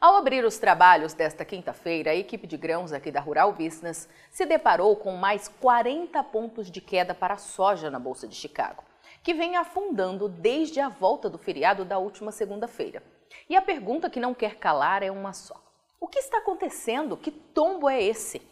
Ao 0.00 0.16
abrir 0.16 0.44
os 0.44 0.58
trabalhos 0.58 1.14
desta 1.14 1.44
quinta-feira, 1.44 2.10
a 2.10 2.14
equipe 2.14 2.46
de 2.46 2.56
grãos 2.56 2.92
aqui 2.92 3.10
da 3.10 3.20
Rural 3.20 3.52
Business 3.52 4.08
se 4.30 4.44
deparou 4.44 4.96
com 4.96 5.12
mais 5.12 5.48
40 5.48 6.22
pontos 6.24 6.70
de 6.70 6.80
queda 6.80 7.14
para 7.14 7.34
a 7.34 7.38
soja 7.38 7.90
na 7.90 7.98
Bolsa 7.98 8.26
de 8.26 8.34
Chicago, 8.34 8.82
que 9.22 9.32
vem 9.32 9.56
afundando 9.56 10.28
desde 10.28 10.80
a 10.80 10.88
volta 10.88 11.30
do 11.30 11.38
feriado 11.38 11.84
da 11.84 11.98
última 11.98 12.32
segunda-feira. 12.32 13.02
E 13.48 13.56
a 13.56 13.62
pergunta 13.62 14.10
que 14.10 14.20
não 14.20 14.34
quer 14.34 14.56
calar 14.56 15.02
é 15.02 15.10
uma 15.10 15.32
só: 15.32 15.58
o 15.98 16.08
que 16.08 16.18
está 16.18 16.38
acontecendo? 16.38 17.16
Que 17.16 17.30
tombo 17.30 17.88
é 17.88 18.02
esse? 18.02 18.42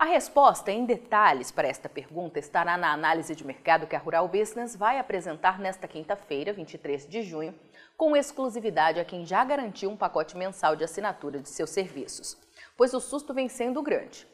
A 0.00 0.06
resposta 0.06 0.72
em 0.72 0.86
detalhes 0.86 1.50
para 1.50 1.68
esta 1.68 1.86
pergunta 1.86 2.38
estará 2.38 2.78
na 2.78 2.90
análise 2.90 3.36
de 3.36 3.46
mercado 3.46 3.86
que 3.86 3.94
a 3.94 3.98
Rural 3.98 4.26
Business 4.26 4.74
vai 4.74 4.98
apresentar 4.98 5.58
nesta 5.58 5.86
quinta-feira, 5.86 6.54
23 6.54 7.06
de 7.06 7.22
junho, 7.22 7.54
com 7.98 8.16
exclusividade 8.16 8.98
a 8.98 9.04
quem 9.04 9.26
já 9.26 9.44
garantiu 9.44 9.90
um 9.90 9.96
pacote 9.98 10.38
mensal 10.38 10.74
de 10.74 10.84
assinatura 10.84 11.38
de 11.38 11.50
seus 11.50 11.68
serviços, 11.68 12.38
pois 12.78 12.94
o 12.94 12.98
susto 12.98 13.34
vem 13.34 13.46
sendo 13.46 13.82
grande. 13.82 14.26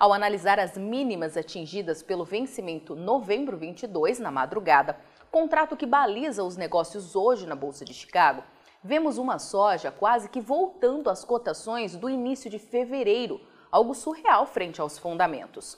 Ao 0.00 0.12
analisar 0.12 0.58
as 0.58 0.76
mínimas 0.76 1.36
atingidas 1.36 2.02
pelo 2.02 2.24
vencimento 2.24 2.96
novembro 2.96 3.56
22 3.56 4.18
na 4.18 4.32
madrugada, 4.32 4.98
contrato 5.30 5.76
que 5.76 5.86
baliza 5.86 6.42
os 6.42 6.56
negócios 6.56 7.14
hoje 7.14 7.46
na 7.46 7.54
Bolsa 7.54 7.84
de 7.84 7.94
Chicago, 7.94 8.42
vemos 8.82 9.16
uma 9.16 9.38
soja 9.38 9.92
quase 9.92 10.28
que 10.28 10.40
voltando 10.40 11.08
às 11.08 11.24
cotações 11.24 11.94
do 11.94 12.10
início 12.10 12.50
de 12.50 12.58
fevereiro, 12.58 13.40
algo 13.74 13.92
surreal 13.92 14.46
frente 14.46 14.80
aos 14.80 15.00
fundamentos. 15.00 15.76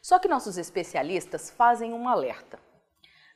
Só 0.00 0.18
que 0.18 0.26
nossos 0.26 0.56
especialistas 0.56 1.50
fazem 1.50 1.92
um 1.92 2.08
alerta. 2.08 2.58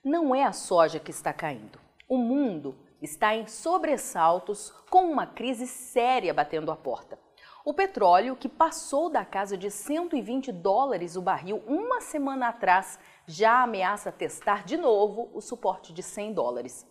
Não 0.02 0.34
é 0.34 0.44
a 0.44 0.52
soja 0.52 0.98
que 0.98 1.10
está 1.10 1.30
caindo. 1.30 1.78
O 2.08 2.16
mundo 2.16 2.74
está 3.02 3.34
em 3.34 3.46
sobressaltos 3.46 4.70
com 4.88 5.04
uma 5.04 5.26
crise 5.26 5.66
séria 5.66 6.32
batendo 6.32 6.70
a 6.70 6.76
porta. 6.76 7.18
O 7.66 7.74
petróleo, 7.74 8.34
que 8.34 8.48
passou 8.48 9.10
da 9.10 9.26
casa 9.26 9.58
de 9.58 9.70
120 9.70 10.52
dólares 10.52 11.14
o 11.14 11.20
barril 11.20 11.62
uma 11.66 12.00
semana 12.00 12.48
atrás, 12.48 12.98
já 13.26 13.62
ameaça 13.62 14.10
testar 14.10 14.64
de 14.64 14.78
novo 14.78 15.28
o 15.34 15.42
suporte 15.42 15.92
de 15.92 16.02
100 16.02 16.32
dólares. 16.32 16.86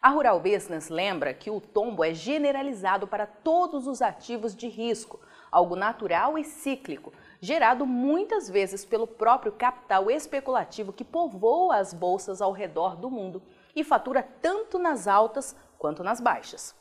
A 0.00 0.10
Rural 0.10 0.38
Business 0.38 0.90
lembra 0.90 1.34
que 1.34 1.50
o 1.50 1.60
tombo 1.60 2.04
é 2.04 2.14
generalizado 2.14 3.08
para 3.08 3.26
todos 3.26 3.88
os 3.88 4.00
ativos 4.00 4.54
de 4.54 4.68
risco, 4.68 5.18
algo 5.56 5.74
natural 5.74 6.36
e 6.36 6.44
cíclico, 6.44 7.14
gerado 7.40 7.86
muitas 7.86 8.46
vezes 8.46 8.84
pelo 8.84 9.06
próprio 9.06 9.52
capital 9.52 10.10
especulativo 10.10 10.92
que 10.92 11.02
povoa 11.02 11.76
as 11.76 11.94
bolsas 11.94 12.42
ao 12.42 12.52
redor 12.52 12.94
do 12.94 13.10
mundo 13.10 13.42
e 13.74 13.82
fatura 13.82 14.22
tanto 14.22 14.78
nas 14.78 15.08
altas 15.08 15.56
quanto 15.78 16.04
nas 16.04 16.20
baixas. 16.20 16.74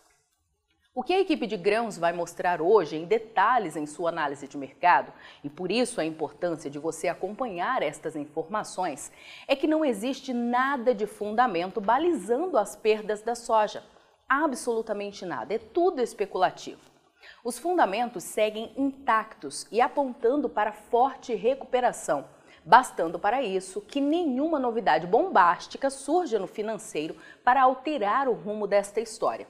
O 0.93 1.03
que 1.03 1.13
a 1.13 1.19
equipe 1.21 1.47
de 1.47 1.55
grãos 1.55 1.97
vai 1.97 2.11
mostrar 2.11 2.61
hoje 2.61 2.97
em 2.97 3.05
detalhes 3.05 3.77
em 3.77 3.85
sua 3.85 4.09
análise 4.09 4.45
de 4.45 4.57
mercado, 4.57 5.13
e 5.41 5.49
por 5.49 5.71
isso 5.71 6.01
a 6.01 6.05
importância 6.05 6.69
de 6.69 6.77
você 6.77 7.07
acompanhar 7.07 7.81
estas 7.81 8.17
informações, 8.17 9.09
é 9.47 9.55
que 9.55 9.67
não 9.67 9.85
existe 9.85 10.33
nada 10.33 10.93
de 10.93 11.07
fundamento 11.07 11.79
balizando 11.79 12.57
as 12.57 12.75
perdas 12.75 13.21
da 13.21 13.35
soja. 13.35 13.83
Absolutamente 14.27 15.25
nada, 15.25 15.53
é 15.53 15.59
tudo 15.59 16.01
especulativo. 16.01 16.94
Os 17.43 17.59
fundamentos 17.59 18.23
seguem 18.23 18.71
intactos 18.75 19.67
e 19.71 19.79
apontando 19.81 20.49
para 20.49 20.71
forte 20.71 21.33
recuperação, 21.35 22.25
bastando 22.63 23.19
para 23.19 23.43
isso 23.43 23.81
que 23.81 24.01
nenhuma 24.01 24.57
novidade 24.57 25.05
bombástica 25.05 25.89
surja 25.89 26.39
no 26.39 26.47
financeiro 26.47 27.15
para 27.43 27.61
alterar 27.61 28.27
o 28.27 28.33
rumo 28.33 28.67
desta 28.67 28.99
história. 28.99 29.47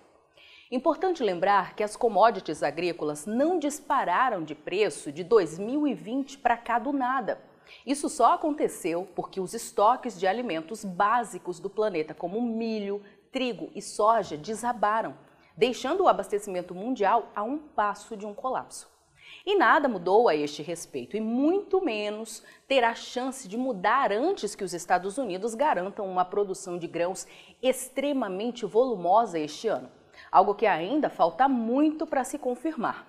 Importante 0.71 1.23
lembrar 1.23 1.75
que 1.75 1.83
as 1.83 1.95
commodities 1.95 2.63
agrícolas 2.63 3.25
não 3.25 3.59
dispararam 3.59 4.43
de 4.43 4.55
preço 4.55 5.11
de 5.11 5.23
2020 5.23 6.39
para 6.39 6.57
cá 6.57 6.79
do 6.79 6.91
nada. 6.91 7.39
Isso 7.85 8.09
só 8.09 8.33
aconteceu 8.33 9.07
porque 9.15 9.39
os 9.39 9.53
estoques 9.53 10.19
de 10.19 10.25
alimentos 10.25 10.83
básicos 10.83 11.59
do 11.59 11.69
planeta, 11.69 12.13
como 12.13 12.41
milho, 12.41 13.01
trigo 13.31 13.69
e 13.75 13.81
soja, 13.81 14.37
desabaram, 14.37 15.15
deixando 15.57 16.03
o 16.03 16.07
abastecimento 16.07 16.75
mundial 16.75 17.29
a 17.35 17.43
um 17.43 17.57
passo 17.57 18.15
de 18.17 18.25
um 18.25 18.33
colapso. 18.33 18.93
E 19.45 19.55
nada 19.55 19.87
mudou 19.87 20.27
a 20.27 20.35
este 20.35 20.63
respeito, 20.63 21.15
e 21.15 21.21
muito 21.21 21.83
menos 21.83 22.43
terá 22.67 22.95
chance 22.95 23.47
de 23.47 23.57
mudar 23.57 24.11
antes 24.11 24.55
que 24.55 24.63
os 24.63 24.73
Estados 24.73 25.17
Unidos 25.17 25.53
garantam 25.53 26.09
uma 26.09 26.25
produção 26.25 26.77
de 26.77 26.87
grãos 26.87 27.27
extremamente 27.61 28.65
volumosa 28.65 29.37
este 29.37 29.67
ano, 29.67 29.89
algo 30.31 30.55
que 30.55 30.65
ainda 30.65 31.09
falta 31.09 31.47
muito 31.47 32.07
para 32.07 32.23
se 32.23 32.39
confirmar. 32.39 33.07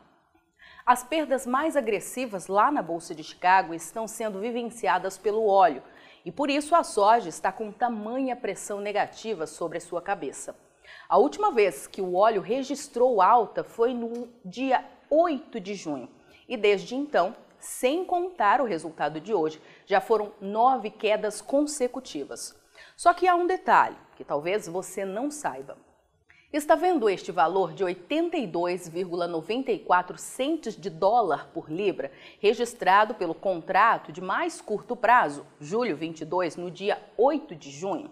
As 0.84 1.02
perdas 1.02 1.46
mais 1.46 1.76
agressivas 1.76 2.48
lá 2.48 2.70
na 2.70 2.82
Bolsa 2.82 3.14
de 3.14 3.24
Chicago 3.24 3.74
estão 3.74 4.06
sendo 4.06 4.38
vivenciadas 4.38 5.16
pelo 5.16 5.46
óleo, 5.46 5.82
e 6.24 6.30
por 6.30 6.50
isso 6.50 6.74
a 6.74 6.84
soja 6.84 7.28
está 7.28 7.50
com 7.50 7.72
tamanha 7.72 8.36
pressão 8.36 8.80
negativa 8.80 9.46
sobre 9.46 9.78
a 9.78 9.80
sua 9.80 10.02
cabeça. 10.02 10.65
A 11.08 11.18
última 11.18 11.50
vez 11.50 11.86
que 11.86 12.00
o 12.00 12.14
óleo 12.14 12.40
registrou 12.40 13.22
alta 13.22 13.64
foi 13.64 13.94
no 13.94 14.28
dia 14.44 14.84
8 15.10 15.60
de 15.60 15.74
junho, 15.74 16.08
e 16.48 16.56
desde 16.56 16.94
então, 16.94 17.34
sem 17.58 18.04
contar 18.04 18.60
o 18.60 18.64
resultado 18.64 19.20
de 19.20 19.34
hoje, 19.34 19.60
já 19.84 20.00
foram 20.00 20.32
nove 20.40 20.90
quedas 20.90 21.40
consecutivas. 21.40 22.56
Só 22.96 23.12
que 23.12 23.26
há 23.26 23.34
um 23.34 23.46
detalhe 23.46 23.96
que 24.16 24.24
talvez 24.24 24.68
você 24.68 25.04
não 25.04 25.30
saiba. 25.30 25.76
Está 26.52 26.74
vendo 26.74 27.08
este 27.10 27.32
valor 27.32 27.72
de 27.74 27.84
82,94 27.84 30.16
centes 30.16 30.76
de 30.76 30.88
dólar 30.88 31.50
por 31.52 31.70
libra, 31.70 32.12
registrado 32.40 33.14
pelo 33.14 33.34
contrato 33.34 34.12
de 34.12 34.20
mais 34.20 34.60
curto 34.60 34.94
prazo, 34.94 35.44
julho 35.60 35.96
22, 35.96 36.56
no 36.56 36.70
dia 36.70 37.02
8 37.18 37.56
de 37.56 37.70
junho? 37.70 38.10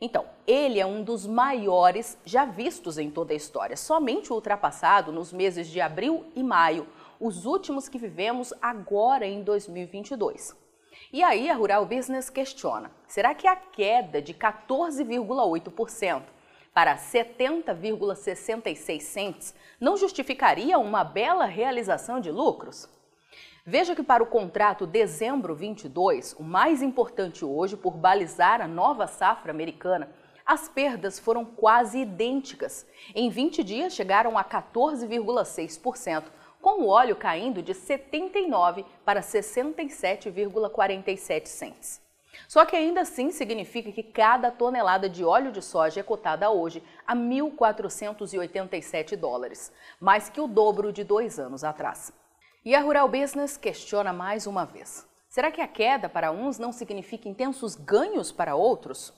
Então, 0.00 0.26
ele 0.46 0.78
é 0.78 0.86
um 0.86 1.02
dos 1.02 1.26
maiores 1.26 2.16
já 2.24 2.44
vistos 2.44 2.98
em 2.98 3.10
toda 3.10 3.32
a 3.32 3.36
história, 3.36 3.76
somente 3.76 4.32
ultrapassado 4.32 5.10
nos 5.10 5.32
meses 5.32 5.66
de 5.66 5.80
abril 5.80 6.24
e 6.36 6.42
maio, 6.42 6.86
os 7.18 7.44
últimos 7.44 7.88
que 7.88 7.98
vivemos 7.98 8.54
agora 8.62 9.26
em 9.26 9.42
2022. 9.42 10.56
E 11.12 11.20
aí 11.22 11.50
a 11.50 11.54
Rural 11.54 11.84
Business 11.84 12.30
questiona: 12.30 12.92
será 13.08 13.34
que 13.34 13.48
a 13.48 13.56
queda 13.56 14.22
de 14.22 14.32
14,8% 14.34 16.22
para 16.72 16.96
70,66 16.96 19.00
cents 19.00 19.52
não 19.80 19.96
justificaria 19.96 20.78
uma 20.78 21.02
bela 21.02 21.44
realização 21.44 22.20
de 22.20 22.30
lucros? 22.30 22.88
Veja 23.70 23.94
que 23.94 24.02
para 24.02 24.22
o 24.22 24.26
contrato 24.26 24.86
dezembro 24.86 25.54
22, 25.54 26.34
o 26.38 26.42
mais 26.42 26.80
importante 26.80 27.44
hoje 27.44 27.76
por 27.76 27.98
balizar 27.98 28.62
a 28.62 28.66
nova 28.66 29.06
safra 29.06 29.50
americana, 29.50 30.10
as 30.46 30.70
perdas 30.70 31.18
foram 31.18 31.44
quase 31.44 31.98
idênticas. 31.98 32.86
Em 33.14 33.28
20 33.28 33.62
dias 33.62 33.92
chegaram 33.92 34.38
a 34.38 34.44
14,6%, 34.44 36.24
com 36.62 36.80
o 36.80 36.88
óleo 36.88 37.14
caindo 37.14 37.62
de 37.62 37.74
79 37.74 38.86
para 39.04 39.20
67,47 39.20 41.44
cents. 41.44 42.00
Só 42.48 42.64
que 42.64 42.74
ainda 42.74 43.02
assim 43.02 43.30
significa 43.30 43.92
que 43.92 44.02
cada 44.02 44.50
tonelada 44.50 45.10
de 45.10 45.22
óleo 45.22 45.52
de 45.52 45.60
soja 45.60 46.00
é 46.00 46.02
cotada 46.02 46.48
hoje 46.48 46.82
a 47.06 47.14
1.487 47.14 49.14
dólares, 49.14 49.70
mais 50.00 50.30
que 50.30 50.40
o 50.40 50.46
dobro 50.46 50.90
de 50.90 51.04
dois 51.04 51.38
anos 51.38 51.62
atrás. 51.62 52.14
E 52.68 52.74
a 52.74 52.82
Rural 52.82 53.08
Business 53.08 53.56
questiona 53.56 54.12
mais 54.12 54.46
uma 54.46 54.66
vez: 54.66 55.08
será 55.26 55.50
que 55.50 55.62
a 55.62 55.66
queda 55.66 56.06
para 56.06 56.30
uns 56.30 56.58
não 56.58 56.70
significa 56.70 57.26
intensos 57.26 57.74
ganhos 57.74 58.30
para 58.30 58.56
outros? 58.56 59.10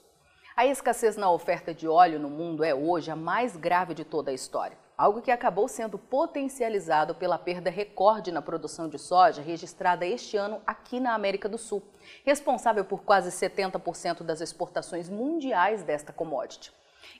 A 0.54 0.66
escassez 0.66 1.16
na 1.16 1.28
oferta 1.28 1.74
de 1.74 1.88
óleo 1.88 2.20
no 2.20 2.30
mundo 2.30 2.62
é 2.62 2.72
hoje 2.72 3.10
a 3.10 3.16
mais 3.16 3.56
grave 3.56 3.92
de 3.92 4.04
toda 4.04 4.30
a 4.30 4.34
história 4.34 4.78
algo 5.00 5.22
que 5.22 5.30
acabou 5.30 5.66
sendo 5.66 5.98
potencializado 5.98 7.14
pela 7.14 7.38
perda 7.38 7.70
recorde 7.70 8.30
na 8.30 8.42
produção 8.42 8.86
de 8.86 8.98
soja 8.98 9.40
registrada 9.40 10.04
este 10.04 10.36
ano 10.36 10.60
aqui 10.66 11.00
na 11.00 11.14
América 11.14 11.48
do 11.48 11.56
Sul, 11.56 11.82
responsável 12.22 12.84
por 12.84 13.02
quase 13.02 13.30
70% 13.30 14.22
das 14.22 14.42
exportações 14.42 15.08
mundiais 15.08 15.82
desta 15.82 16.12
commodity. 16.12 16.70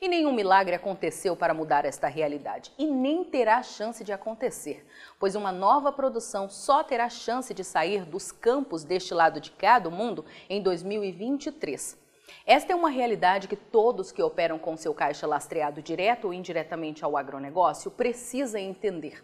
E 0.00 0.08
nenhum 0.08 0.32
milagre 0.32 0.74
aconteceu 0.74 1.36
para 1.36 1.54
mudar 1.54 1.84
esta 1.84 2.08
realidade, 2.08 2.72
e 2.78 2.86
nem 2.86 3.24
terá 3.24 3.62
chance 3.62 4.02
de 4.02 4.12
acontecer, 4.12 4.86
pois 5.18 5.34
uma 5.34 5.52
nova 5.52 5.92
produção 5.92 6.48
só 6.48 6.82
terá 6.82 7.08
chance 7.08 7.52
de 7.52 7.64
sair 7.64 8.04
dos 8.04 8.32
campos 8.32 8.84
deste 8.84 9.12
lado 9.14 9.40
de 9.40 9.50
cá 9.50 9.78
do 9.78 9.90
mundo 9.90 10.24
em 10.48 10.62
2023. 10.62 11.98
Esta 12.46 12.72
é 12.72 12.76
uma 12.76 12.90
realidade 12.90 13.48
que 13.48 13.56
todos 13.56 14.12
que 14.12 14.22
operam 14.22 14.58
com 14.58 14.76
seu 14.76 14.94
caixa 14.94 15.26
lastreado 15.26 15.82
direto 15.82 16.26
ou 16.26 16.34
indiretamente 16.34 17.04
ao 17.04 17.16
agronegócio 17.16 17.90
precisam 17.90 18.60
entender. 18.60 19.22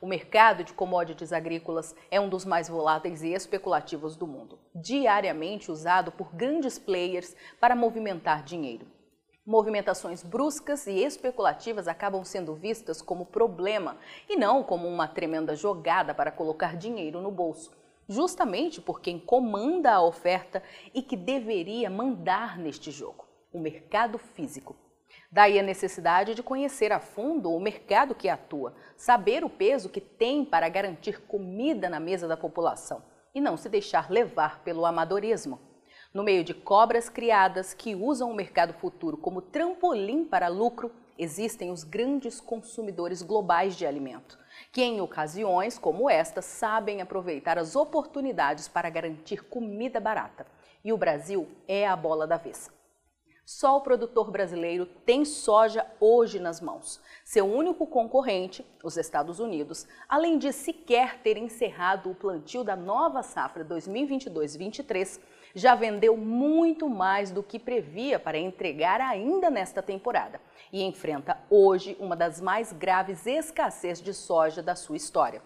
O 0.00 0.06
mercado 0.06 0.64
de 0.64 0.72
commodities 0.72 1.32
agrícolas 1.32 1.94
é 2.10 2.20
um 2.20 2.28
dos 2.28 2.44
mais 2.44 2.68
voláteis 2.68 3.22
e 3.22 3.32
especulativos 3.32 4.16
do 4.16 4.26
mundo, 4.26 4.58
diariamente 4.74 5.70
usado 5.70 6.10
por 6.12 6.34
grandes 6.34 6.78
players 6.78 7.34
para 7.60 7.76
movimentar 7.76 8.42
dinheiro. 8.42 8.86
Movimentações 9.46 10.24
bruscas 10.24 10.88
e 10.88 11.04
especulativas 11.04 11.86
acabam 11.86 12.24
sendo 12.24 12.52
vistas 12.52 13.00
como 13.00 13.24
problema 13.24 13.96
e 14.28 14.36
não 14.36 14.64
como 14.64 14.88
uma 14.88 15.06
tremenda 15.06 15.54
jogada 15.54 16.12
para 16.12 16.32
colocar 16.32 16.76
dinheiro 16.76 17.20
no 17.20 17.30
bolso, 17.30 17.70
justamente 18.08 18.80
por 18.80 19.00
quem 19.00 19.20
comanda 19.20 19.92
a 19.92 20.02
oferta 20.02 20.60
e 20.92 21.00
que 21.00 21.16
deveria 21.16 21.88
mandar 21.88 22.58
neste 22.58 22.90
jogo 22.90 23.24
o 23.52 23.60
mercado 23.60 24.18
físico. 24.18 24.74
Daí 25.30 25.60
a 25.60 25.62
necessidade 25.62 26.34
de 26.34 26.42
conhecer 26.42 26.90
a 26.90 26.98
fundo 26.98 27.52
o 27.52 27.60
mercado 27.60 28.16
que 28.16 28.28
atua, 28.28 28.74
saber 28.96 29.44
o 29.44 29.48
peso 29.48 29.88
que 29.88 30.00
tem 30.00 30.44
para 30.44 30.68
garantir 30.68 31.22
comida 31.22 31.88
na 31.88 32.00
mesa 32.00 32.26
da 32.26 32.36
população 32.36 33.00
e 33.32 33.40
não 33.40 33.56
se 33.56 33.68
deixar 33.68 34.10
levar 34.10 34.64
pelo 34.64 34.84
amadorismo. 34.84 35.60
No 36.14 36.22
meio 36.22 36.42
de 36.44 36.54
cobras 36.54 37.08
criadas 37.08 37.74
que 37.74 37.94
usam 37.94 38.30
o 38.30 38.34
mercado 38.34 38.72
futuro 38.72 39.16
como 39.16 39.42
trampolim 39.42 40.24
para 40.24 40.48
lucro, 40.48 40.90
existem 41.18 41.70
os 41.70 41.82
grandes 41.82 42.40
consumidores 42.40 43.22
globais 43.22 43.76
de 43.76 43.86
alimento, 43.86 44.38
que 44.72 44.82
em 44.82 45.00
ocasiões 45.00 45.78
como 45.78 46.08
esta 46.08 46.40
sabem 46.40 47.00
aproveitar 47.00 47.58
as 47.58 47.76
oportunidades 47.76 48.68
para 48.68 48.90
garantir 48.90 49.44
comida 49.44 50.00
barata. 50.00 50.46
E 50.84 50.92
o 50.92 50.96
Brasil 50.96 51.48
é 51.66 51.86
a 51.86 51.96
bola 51.96 52.26
da 52.26 52.36
vez. 52.36 52.70
Só 53.44 53.76
o 53.76 53.80
produtor 53.80 54.32
brasileiro 54.32 54.86
tem 54.86 55.24
soja 55.24 55.86
hoje 56.00 56.40
nas 56.40 56.60
mãos. 56.60 57.00
Seu 57.24 57.46
único 57.46 57.86
concorrente, 57.86 58.66
os 58.82 58.96
Estados 58.96 59.38
Unidos, 59.38 59.86
além 60.08 60.36
de 60.36 60.52
sequer 60.52 61.20
ter 61.22 61.36
encerrado 61.36 62.10
o 62.10 62.14
plantio 62.14 62.64
da 62.64 62.74
nova 62.74 63.22
safra 63.22 63.64
2022-23, 63.64 65.20
já 65.56 65.74
vendeu 65.74 66.18
muito 66.18 66.86
mais 66.86 67.30
do 67.30 67.42
que 67.42 67.58
previa 67.58 68.18
para 68.20 68.36
entregar 68.36 69.00
ainda 69.00 69.48
nesta 69.48 69.82
temporada 69.82 70.38
e 70.70 70.82
enfrenta 70.82 71.38
hoje 71.48 71.96
uma 71.98 72.14
das 72.14 72.42
mais 72.42 72.74
graves 72.74 73.26
escassez 73.26 74.02
de 74.02 74.12
soja 74.12 74.62
da 74.62 74.76
sua 74.76 74.98
história. 74.98 75.40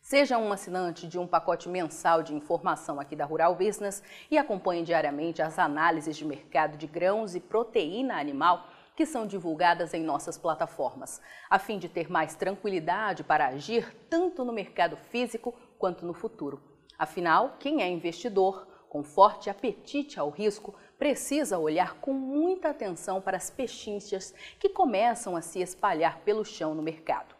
Seja 0.00 0.38
um 0.38 0.50
assinante 0.50 1.06
de 1.06 1.18
um 1.18 1.26
pacote 1.26 1.68
mensal 1.68 2.22
de 2.22 2.34
informação 2.34 2.98
aqui 2.98 3.14
da 3.14 3.26
Rural 3.26 3.54
Business 3.54 4.02
e 4.30 4.38
acompanhe 4.38 4.82
diariamente 4.82 5.42
as 5.42 5.58
análises 5.58 6.16
de 6.16 6.24
mercado 6.24 6.78
de 6.78 6.86
grãos 6.86 7.34
e 7.34 7.40
proteína 7.40 8.18
animal 8.18 8.66
que 8.96 9.04
são 9.04 9.26
divulgadas 9.26 9.92
em 9.92 10.02
nossas 10.02 10.38
plataformas, 10.38 11.20
a 11.50 11.58
fim 11.58 11.78
de 11.78 11.90
ter 11.90 12.10
mais 12.10 12.34
tranquilidade 12.34 13.22
para 13.22 13.48
agir 13.48 13.94
tanto 14.08 14.46
no 14.46 14.52
mercado 14.52 14.96
físico 14.96 15.54
quanto 15.78 16.06
no 16.06 16.14
futuro. 16.14 16.62
Afinal, 16.98 17.56
quem 17.58 17.82
é 17.82 17.88
investidor, 17.88 18.66
com 18.90 19.04
forte 19.04 19.48
apetite 19.48 20.18
ao 20.18 20.28
risco, 20.28 20.74
precisa 20.98 21.58
olhar 21.58 21.94
com 22.00 22.12
muita 22.12 22.70
atenção 22.70 23.22
para 23.22 23.36
as 23.36 23.48
pechinchas 23.48 24.34
que 24.58 24.68
começam 24.68 25.36
a 25.36 25.40
se 25.40 25.62
espalhar 25.62 26.18
pelo 26.18 26.44
chão 26.44 26.74
no 26.74 26.82
mercado. 26.82 27.36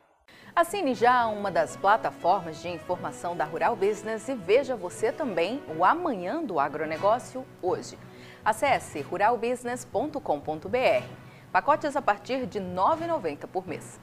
Assine 0.54 0.94
já 0.94 1.26
uma 1.26 1.50
das 1.50 1.76
plataformas 1.76 2.62
de 2.62 2.68
informação 2.68 3.36
da 3.36 3.44
Rural 3.44 3.74
Business 3.74 4.28
e 4.28 4.34
veja 4.34 4.76
você 4.76 5.10
também 5.10 5.60
o 5.76 5.84
Amanhã 5.84 6.42
do 6.42 6.60
Agronegócio 6.60 7.44
hoje. 7.60 7.98
Acesse 8.44 9.00
ruralbusiness.com.br. 9.00 11.04
Pacotes 11.52 11.96
a 11.96 12.02
partir 12.02 12.46
de 12.46 12.60
R$ 12.60 12.64
9,90 12.64 13.48
por 13.48 13.66
mês. 13.66 14.00